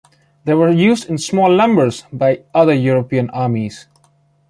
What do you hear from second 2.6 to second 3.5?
European